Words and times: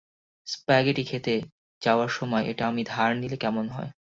Spaghetti 0.47 1.03
খেতে 1.03 1.33
যাওয়ার 1.81 2.09
সময় 2.09 2.43
এটা 2.47 2.63
আমি 2.67 2.81
ধার 2.87 3.11
নিলে 3.15 3.37
কেমন 3.37 3.65
হয়? 3.69 3.89